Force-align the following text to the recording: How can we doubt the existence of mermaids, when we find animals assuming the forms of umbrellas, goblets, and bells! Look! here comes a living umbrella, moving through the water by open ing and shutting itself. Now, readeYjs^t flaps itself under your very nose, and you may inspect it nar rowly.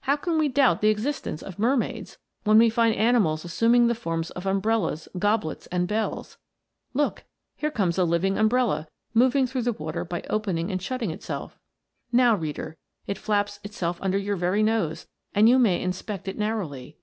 How 0.00 0.16
can 0.16 0.38
we 0.38 0.48
doubt 0.48 0.80
the 0.80 0.88
existence 0.88 1.42
of 1.42 1.58
mermaids, 1.58 2.16
when 2.44 2.56
we 2.56 2.70
find 2.70 2.94
animals 2.94 3.44
assuming 3.44 3.88
the 3.88 3.94
forms 3.94 4.30
of 4.30 4.46
umbrellas, 4.46 5.06
goblets, 5.18 5.66
and 5.66 5.86
bells! 5.86 6.38
Look! 6.94 7.24
here 7.56 7.70
comes 7.70 7.98
a 7.98 8.04
living 8.04 8.38
umbrella, 8.38 8.88
moving 9.12 9.46
through 9.46 9.64
the 9.64 9.74
water 9.74 10.02
by 10.02 10.22
open 10.30 10.56
ing 10.56 10.70
and 10.70 10.80
shutting 10.80 11.10
itself. 11.10 11.58
Now, 12.10 12.34
readeYjs^t 12.38 13.18
flaps 13.18 13.60
itself 13.62 13.98
under 14.00 14.16
your 14.16 14.36
very 14.36 14.62
nose, 14.62 15.08
and 15.34 15.46
you 15.46 15.58
may 15.58 15.82
inspect 15.82 16.26
it 16.26 16.38
nar 16.38 16.56
rowly. 16.58 16.96